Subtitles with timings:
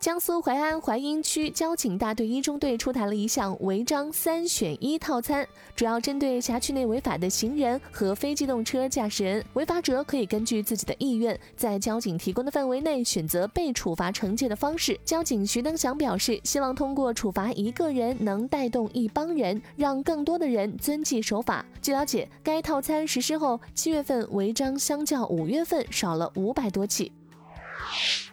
[0.00, 9.44] 江苏淮安淮阴区交警大队一中队出台了一项违章三选一套餐，主要针对辖区内违法的行人和非机动车驾驶人。
[9.52, 14.98] 违法者可以根据自己的意愿，在交警提供的范围内选择被处罚惩戒的方式。
[15.04, 21.62] 交警徐登祥表示，希望通过处罚一个人，能带动一帮人，让更多的人遵纪守法。
[21.82, 27.12] 据了解，该套餐实施后，七月份违章相较五月份少了五百多起。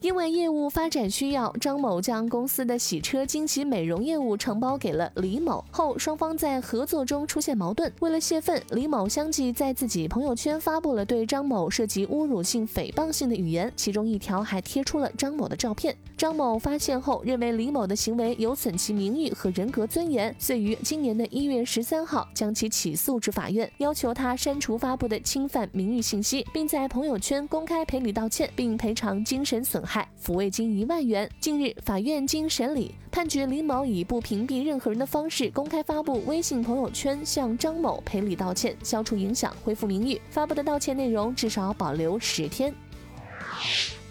[0.00, 5.64] 因为业务发展需要，张某将公司的洗车、惊喜美容业务承包给了李某。
[5.72, 15.96] 后双方在合作中出现矛盾，为了泄愤，李某相继在自己朋友圈发布了对张某涉及侮辱性、诽谤性的语言，其中一条还贴出了张某的照片。
[16.16, 29.82] 张某发现后，认为李某的行为有损其名誉和人格尊严，遂于今年的一月十三号将其起诉至法院，要求他删除发布的侵犯名誉信息，并在朋友圈公开赔礼道歉，并赔偿精神损。
[29.88, 31.28] 害抚慰金一万元。
[31.40, 40.20] 近日，法院经审理，判决李某以不屏蔽任何人的方式公开发布微信朋友圈，向张某赔礼道歉，消除影响，恢复名誉。
[40.28, 42.74] 发布的道歉内容至少保留十天。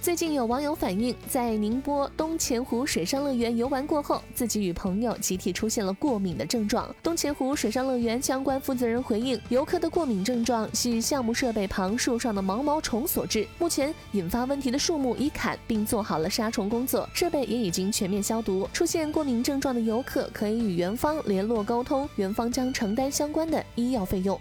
[0.07, 6.95] 最近有网友反映，在宁波东钱湖水上乐园游玩过后，自己与朋友集体出现了过敏的症状。
[7.03, 13.45] 东钱湖水上乐园相关负责人回应，游客的过敏症状系项目设备旁树上的毛毛虫所致。
[13.59, 18.65] 目前引发问题的树木已砍并做好了杀虫工作，设备也已经全面消毒。
[18.71, 24.39] 出现过敏症状的游客可以与园方联络沟通，园方将承担相关的医药费用。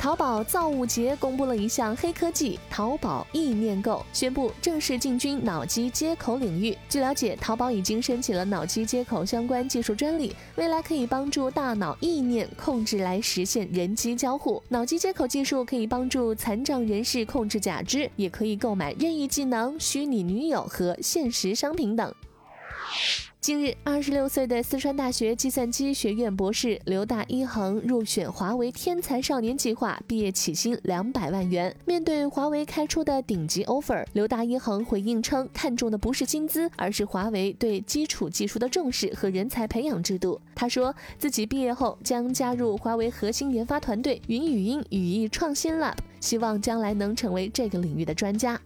[0.00, 6.74] 淘宝造物节公布了一项黑科技——淘宝意念购，宣布正式进军脑机接口领域。
[6.88, 14.62] 据了解，淘宝已经申请了脑机接口相关技术专利，未来可以帮助大脑意念控制来实现人机交互。
[14.70, 22.10] 脑机接口技术可以帮助残障人士控制假肢，也可以购买任意技能、虚拟女友和现实商品等。
[23.40, 31.74] 近日，二十六岁的四川大学计算机学院博士刘大一恒入选华为天才少年计划，毕业起薪两百万元。
[31.86, 40.38] 面对华为开出的顶级 offer，刘大一恒回应称，看中的不是薪资，而是华为对基础技术的重视和人才培养制度。
[40.54, 48.60] 他说自己毕业后将加入华为核心研发团队云语音语义创新 Lab，希望将来能成为这个领域的专家。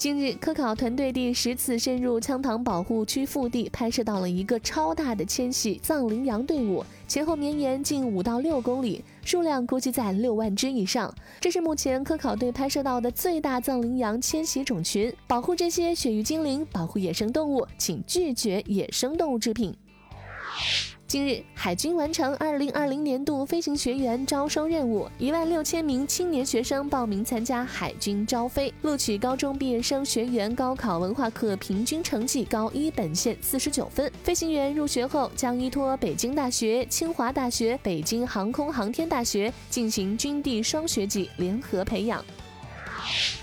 [0.00, 11.14] 近日，科考团队第十次深入羌塘保护区腹地，拍摄到了一个超大的迁徙藏羚羊队伍，前后绵延近五到六公里，数量估计在六万只以上。
[11.38, 15.12] 这是目前科考队拍摄到的最大藏羚羊迁徙种群。
[15.26, 19.76] 保护这些雪域精灵，保护野生动物，请拒绝野生动物制品。
[21.10, 34.08] 近日，海军完成二零二零年度飞行学员招收任务，一万六千名青年学生报名参加海军招飞，录取高中毕业生学员高考文化课平均成绩高一本线四十九分。
[34.22, 42.24] 飞行员入学后将依托北京大学、清华大学、北京航空航天大学进行军地双学籍联合培养。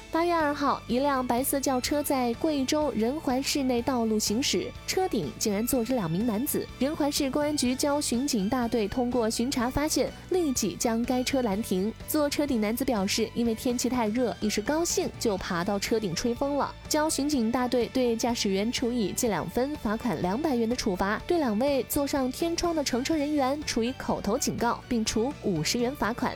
[0.10, 6.66] 八月二号，一辆白色轿车在贵州仁怀市内道路行驶，车顶竟然坐着两名男子。
[6.80, 11.94] 仁怀市公安局交巡警大队通过巡查发现，立即将该车拦停。
[12.08, 16.74] 坐车顶男子表示，因为天气太热，一时高兴就爬到车顶吹风了。
[16.88, 26.34] 交巡警大队对驾驶员处以记两分、罚款两百元的处罚，对两位坐上天窗的乘车人员处以口头警告，并处五十元罚款。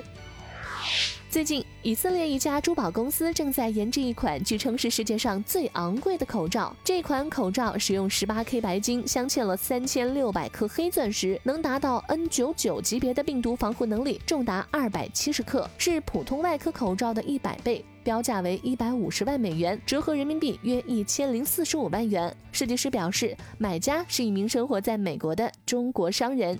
[1.32, 6.76] 最近，以色列一家珠宝公司正在研制一款据称是世界上最昂贵的口罩。
[6.84, 22.36] 这款口罩使用十八 K 白金镶嵌了三千六百颗黑钻石，能达到 N99 级别的病毒防护能力，重达二百七十克，是普通外科口罩的一百倍，标价为一百五十万美元，折合人民币约一千零四十五万元。
[22.52, 26.60] 设计师表示，买家是一名生活在美国的中国商人。